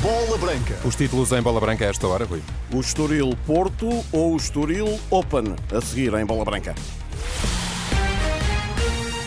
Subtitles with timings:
[0.00, 0.78] Bola Branca.
[0.84, 2.42] Os títulos em Bola Branca a esta hora, Rui.
[2.72, 6.74] O Estoril Porto ou o Estoril Open a seguir em Bola Branca.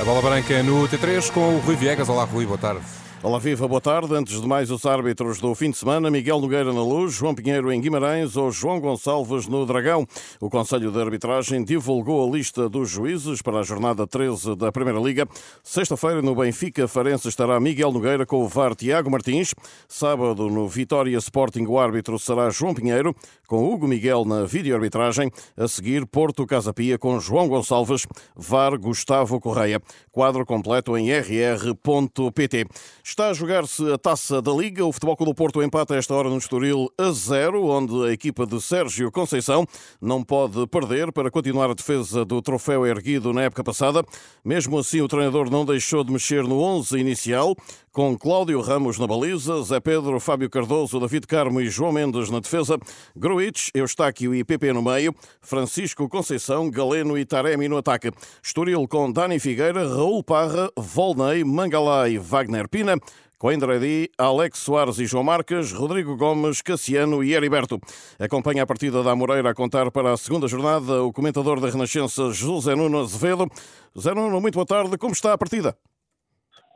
[0.00, 2.08] A Bola Branca no T3 com o Rui Viegas.
[2.08, 3.03] Olá, Rui, boa tarde.
[3.24, 4.14] Olá, viva, boa tarde.
[4.14, 7.72] Antes de mais, os árbitros do fim de semana: Miguel Nogueira na Luz, João Pinheiro
[7.72, 10.06] em Guimarães ou João Gonçalves no Dragão.
[10.38, 15.00] O Conselho de Arbitragem divulgou a lista dos juízes para a jornada 13 da Primeira
[15.00, 15.26] Liga.
[15.62, 19.54] Sexta-feira, no Benfica Farense, estará Miguel Nogueira com o VAR Tiago Martins.
[19.88, 23.16] Sábado, no Vitória Sporting, o árbitro será João Pinheiro,
[23.48, 25.30] com Hugo Miguel na videoarbitragem.
[25.56, 28.06] A seguir, Porto Casa Pia com João Gonçalves,
[28.36, 29.80] VAR Gustavo Correia.
[30.12, 32.66] Quadro completo em rr.pt.
[33.14, 34.84] Está a jogar-se a taça da Liga.
[34.84, 38.44] O Futebol Clube do Porto empata esta hora no Estoril a zero, onde a equipa
[38.44, 39.64] de Sérgio Conceição
[40.02, 44.04] não pode perder para continuar a defesa do troféu erguido na época passada.
[44.44, 47.54] Mesmo assim, o treinador não deixou de mexer no 11 inicial,
[47.94, 52.40] com Cláudio Ramos na baliza, Zé Pedro, Fábio Cardoso, David Carmo e João Mendes na
[52.40, 52.76] defesa,
[53.14, 58.10] Gruitch, Eustáquio e PP no meio, Francisco Conceição, Galeno e Taremi no ataque.
[58.42, 62.98] Estoril com Dani Figueira, Raul Parra, Volney, Mangalá e Wagner Pina.
[63.38, 67.80] Coimbra Edi, Alex Soares e João Marques, Rodrigo Gomes, Cassiano e Heriberto.
[68.18, 72.32] Acompanha a partida da Moreira a contar para a segunda jornada o comentador da Renascença,
[72.32, 73.46] José Nuno Azevedo.
[73.94, 74.98] José Nuno, muito boa tarde.
[74.98, 75.76] Como está a partida?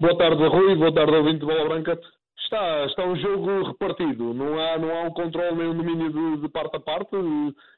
[0.00, 0.76] Boa tarde, Rui.
[0.76, 1.98] Boa tarde, ouvinte de Bola Branca.
[2.38, 4.32] Está, está um jogo repartido.
[4.32, 7.10] Não há, não há um controle nem um domínio de, de parte a parte,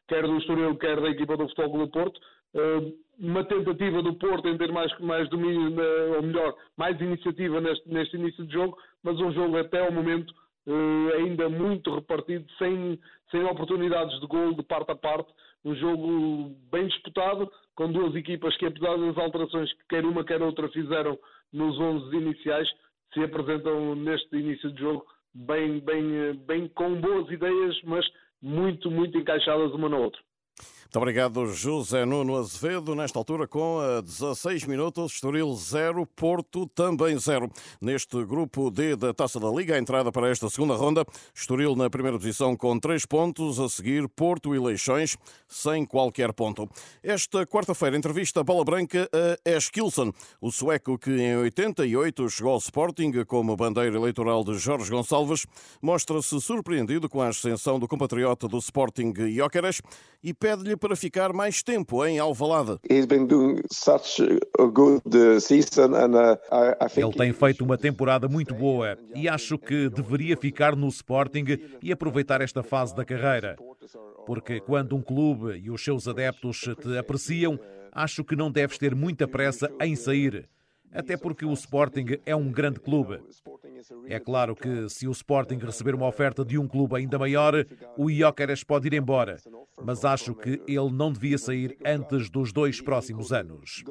[0.06, 2.20] quer do Estoril, quer da equipa do Futebol do Porto.
[2.54, 5.74] Uh, uma tentativa do Porto em ter mais, mais domínio,
[6.16, 10.34] ou melhor, mais iniciativa neste, neste início de jogo, mas um jogo até ao momento
[11.16, 12.98] ainda muito repartido, sem,
[13.30, 15.32] sem oportunidades de gol de parte a parte.
[15.64, 20.42] Um jogo bem disputado, com duas equipas que, apesar das alterações que quer uma quer
[20.42, 21.18] outra fizeram
[21.52, 22.68] nos 11 iniciais,
[23.12, 28.06] se apresentam neste início de jogo bem, bem, bem com boas ideias, mas
[28.40, 30.20] muito, muito encaixadas uma na outra.
[30.90, 32.96] Muito obrigado, José Nuno Azevedo.
[32.96, 37.48] Nesta altura, com 16 minutos, Estoril 0, Porto também 0.
[37.80, 41.88] Neste grupo D da Taça da Liga, a entrada para esta segunda ronda, Estoril na
[41.88, 46.68] primeira posição com 3 pontos, a seguir Porto e Leixões sem qualquer ponto.
[47.04, 49.08] Esta quarta-feira, entrevista Bola Branca
[49.46, 54.90] a Eskilson, o sueco que em 88 chegou ao Sporting como bandeira eleitoral de Jorge
[54.90, 55.46] Gonçalves,
[55.80, 59.80] mostra-se surpreendido com a ascensão do compatriota do Sporting Jóqueres
[60.20, 62.78] e pede-lhe para ficar mais tempo em Alvalade.
[66.50, 71.44] Uh, Ele tem feito uma temporada muito boa e acho que deveria ficar no Sporting
[71.82, 73.56] e aproveitar esta fase da carreira.
[74.26, 77.58] Porque quando um clube e os seus adeptos te apreciam,
[77.92, 80.48] acho que não deves ter muita pressa em sair
[80.92, 83.20] até porque o Sporting é um grande clube.
[84.06, 87.54] É claro que se o Sporting receber uma oferta de um clube ainda maior,
[87.96, 89.36] o Iócaras pode ir embora,
[89.82, 93.82] mas acho que ele não devia sair antes dos dois próximos anos.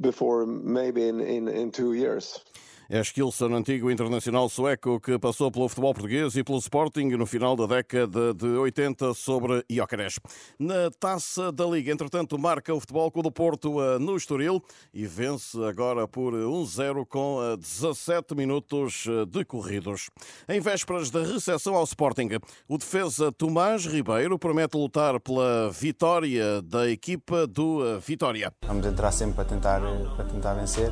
[0.00, 2.42] Before maybe in, in, in two years.
[2.90, 7.64] Eskilson, antigo internacional sueco que passou pelo futebol português e pelo Sporting no final da
[7.64, 10.18] década de 80 sobre Jóqueres.
[10.58, 14.60] Na taça da Liga, entretanto, marca o futebol com o do Porto eh, no Estoril
[14.92, 20.10] e vence agora por 1-0 com 17 eh, minutos eh, decorridos.
[20.48, 26.90] Em vésperas da recepção ao Sporting, o defesa Tomás Ribeiro promete lutar pela vitória da
[26.90, 28.52] equipa do Vitória.
[28.66, 29.80] Vamos entrar sempre para tentar,
[30.16, 30.90] para tentar vencer.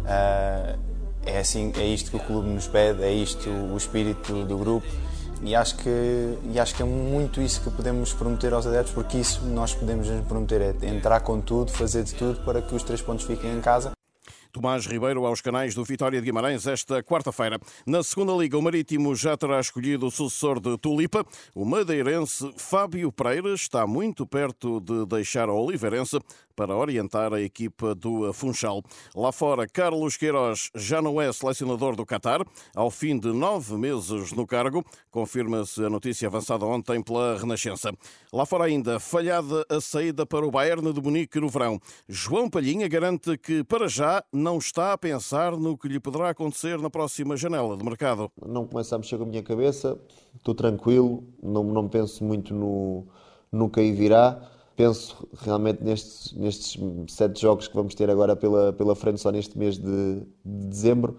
[0.00, 4.58] Uh é assim, é isto que o clube nos pede, é isto o espírito do
[4.58, 4.86] grupo
[5.42, 9.18] e acho que e acho que é muito isso que podemos prometer aos adeptos porque
[9.18, 12.82] isso nós podemos nos prometer é entrar com tudo, fazer de tudo para que os
[12.82, 13.92] três pontos fiquem em casa.
[14.52, 17.60] Tomás Ribeiro aos canais do Vitória de Guimarães esta quarta-feira.
[17.86, 21.24] Na segunda Liga, o Marítimo já terá escolhido o sucessor de Tulipa.
[21.54, 26.18] O madeirense Fábio Pereira está muito perto de deixar a Oliveirense
[26.60, 28.82] para orientar a equipa do Funchal.
[29.16, 32.46] Lá fora, Carlos Queiroz já não é selecionador do Qatar,
[32.76, 37.94] ao fim de nove meses no cargo, confirma-se a notícia avançada ontem pela Renascença.
[38.30, 41.80] Lá fora ainda, falhada a saída para o Bayern de Munique no verão.
[42.06, 46.78] João Palhinha garante que, para já, não está a pensar no que lhe poderá acontecer
[46.78, 48.30] na próxima janela de mercado.
[48.46, 49.98] Não começa a mexer com a minha cabeça,
[50.36, 53.06] estou tranquilo, não, não penso muito no,
[53.50, 54.46] no que aí virá
[54.80, 59.58] penso realmente nestes, nestes sete jogos que vamos ter agora pela, pela frente, só neste
[59.58, 61.18] mês de, de dezembro,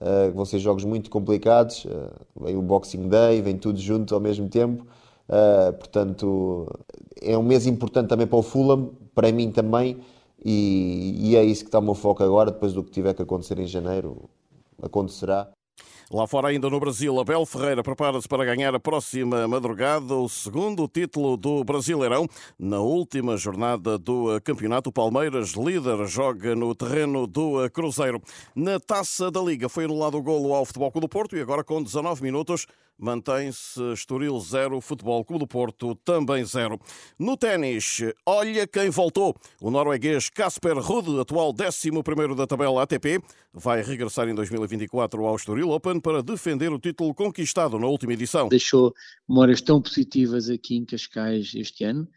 [0.00, 1.84] uh, vão ser jogos muito complicados.
[1.86, 4.86] Uh, vem o Boxing Day, vem tudo junto ao mesmo tempo.
[5.28, 6.68] Uh, portanto,
[7.20, 9.98] é um mês importante também para o Fulham, para mim também,
[10.44, 12.52] e, e é isso que está o meu foco agora.
[12.52, 14.30] Depois do que tiver que acontecer em janeiro,
[14.80, 15.50] acontecerá.
[16.12, 20.88] Lá fora, ainda no Brasil, Abel Ferreira prepara-se para ganhar a próxima madrugada o segundo
[20.88, 22.26] título do Brasileirão.
[22.58, 28.20] Na última jornada do campeonato, o Palmeiras, líder, joga no terreno do Cruzeiro.
[28.56, 31.62] Na taça da Liga foi anulado o golo ao Futebol Clube do Porto e agora,
[31.62, 32.66] com 19 minutos,
[33.00, 36.78] mantém-se Estoril 0, Futebol Clube do Porto também 0.
[37.18, 39.34] No ténis, olha quem voltou.
[39.60, 41.90] O norueguês Casper Ruud, atual 11
[42.36, 43.22] da tabela ATP,
[43.52, 48.48] vai regressar em 2024 ao Estoril Open para defender o título conquistado na última edição.
[48.48, 48.94] Deixou
[49.28, 52.08] memórias tão positivas aqui em Cascais este ano.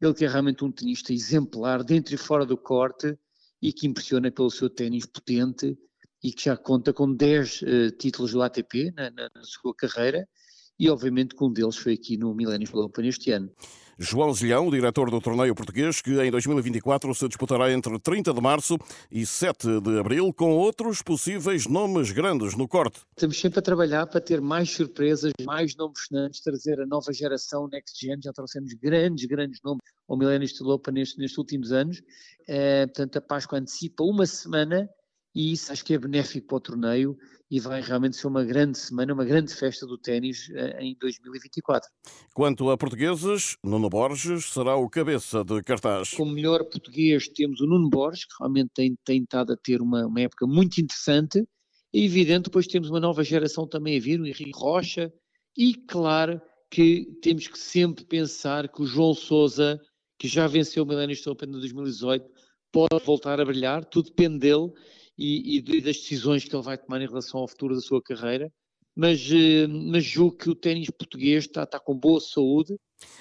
[0.00, 3.18] Ele que é realmente um tenista exemplar dentro e fora do corte
[3.60, 5.76] e que impressiona pelo seu ténis potente
[6.22, 9.74] e que já conta com 10 uh, eh, títulos do ATP na, na, na, sua
[9.74, 10.28] carreira
[10.78, 13.50] e obviamente que um deles foi aqui no Millennium Open este ano.
[14.02, 18.78] João Zilhão, diretor do torneio português, que em 2024 se disputará entre 30 de março
[19.12, 23.00] e 7 de abril, com outros possíveis nomes grandes no corte.
[23.10, 27.68] Estamos sempre a trabalhar para ter mais surpresas, mais nomes sonantes, trazer a nova geração
[27.68, 28.16] Next Gen.
[28.24, 32.02] Já trouxemos grandes, grandes nomes ao Millennium Open nestes, nestes últimos anos.
[32.48, 34.88] É, portanto, a Páscoa antecipa uma semana
[35.34, 37.16] e isso acho que é benéfico para o torneio
[37.50, 41.88] e vai realmente ser uma grande semana, uma grande festa do ténis eh, em 2024.
[42.32, 46.10] Quanto a portugueses, Nuno Borges será o cabeça de cartaz.
[46.10, 50.06] Como melhor português temos o Nuno Borges, que realmente tem, tem estado a ter uma,
[50.06, 51.40] uma época muito interessante.
[51.92, 55.12] É evidente, depois temos uma nova geração também a vir, o Henrique Rocha,
[55.56, 56.40] e claro
[56.70, 59.80] que temos que sempre pensar que o João Sousa,
[60.16, 62.24] que já venceu o Millennium Open em 2018,
[62.70, 64.70] pode voltar a brilhar, tudo depende dele
[65.18, 68.52] e, e, das decisões que ele vai tomar em relação ao futuro da sua carreira.
[68.94, 72.76] Mas, eh, mas julgo que o ténis português está, está com boa saúde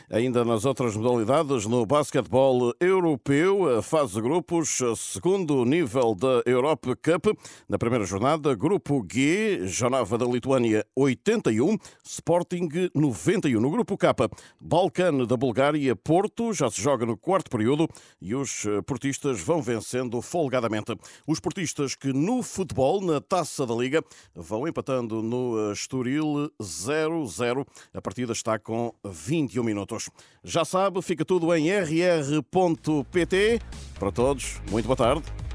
[0.10, 6.96] Ainda nas outras modalidades, no basquetebol europeu, a fase de grupos, segundo nível da Europe
[6.96, 7.38] Cup.
[7.68, 13.60] Na primeira jornada, grupo G, Janava da Lituânia 81, Sporting 91.
[13.60, 14.16] No grupo K,
[14.60, 17.88] Balcã da Bulgária, Porto, já se joga no quarto período
[18.20, 20.96] e os portistas vão vencendo folgadamente.
[21.28, 24.04] Os portistas que no futebol, na taça da Liga,
[24.34, 27.66] vão empatando no Estoril 0-0.
[27.94, 30.10] A partida está com 21 minutos.
[30.44, 33.60] Já sabe, fica tudo em rr.pt.
[33.98, 35.49] Para todos, muito boa tarde.